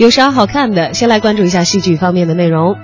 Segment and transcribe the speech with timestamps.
[0.00, 0.94] 有啥好看的？
[0.94, 2.74] 先来关注一下戏剧方面的内容。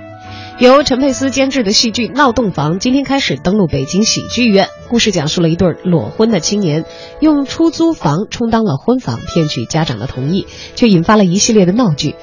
[0.59, 4.67] 由陈佩斯监制的戏剧《闹洞房》今天开始登陆北京喜剧院。
[4.87, 6.85] 故事讲述了一对裸婚的青年
[7.19, 10.45] 用出租房充当了婚房，骗取家长的同意，
[10.75, 12.11] 却引发了一系列的闹剧。《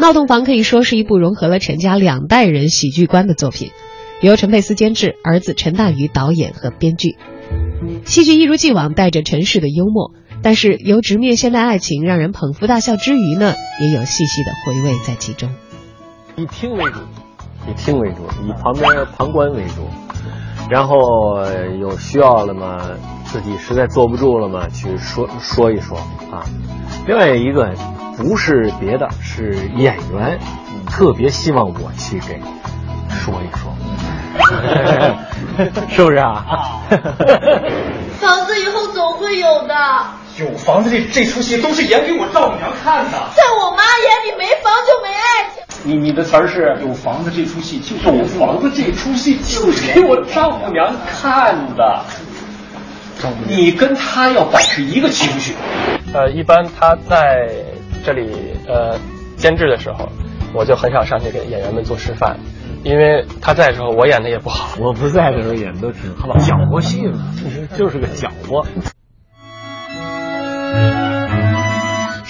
[0.00, 3.70] 闹洞房》可以说是一部融合了陈家两代人喜剧观的作品，
[4.20, 7.14] 由陈佩斯监制，儿子陈大宇导演和编剧。
[8.04, 10.10] 戏剧一如既往带着陈氏的幽默。
[10.42, 15.50] 但是由直面现代爱情让人捧腹大笑之余呢，也有细细的回味在其中。
[16.36, 17.00] 以听为主，
[17.68, 19.88] 以听为主，以旁边旁观为主，
[20.70, 20.96] 然后
[21.78, 22.78] 有需要了嘛，
[23.26, 25.98] 自己实在坐不住了嘛，去说说一说
[26.32, 26.44] 啊。
[27.06, 27.74] 另外一个
[28.16, 30.38] 不是别的，是演员
[30.86, 32.40] 特别希望我去给
[33.10, 33.74] 说一说，
[35.90, 36.46] 是不是啊？
[38.18, 39.74] 房子以后总会有的。
[40.38, 45.62] 有房子这这出戏都是演给我丈母娘看的，在我妈眼里没房就没爱情。
[45.82, 52.04] 你你的词儿是有房子这出戏就是有房子这出戏就是给我丈母娘看的。
[53.46, 55.54] 你跟他要保持一个情绪。
[56.14, 57.48] 呃，一般他在
[58.02, 58.98] 这里呃
[59.36, 60.08] 监制的时候，
[60.54, 62.38] 我就很少上去给演员们做示范，
[62.82, 64.74] 因为他在的时候我演的也不好。
[64.80, 68.64] 我不在的时候演的都挺好，搅和戏嘛，其实就是个搅和。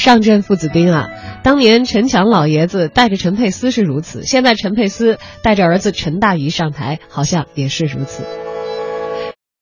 [0.01, 1.11] 上阵父子兵啊！
[1.43, 8.25] 当年陈强老爷子带着陈佩斯是如此，现在陈佩斯带着儿子陈大愚上台，好像也是如此。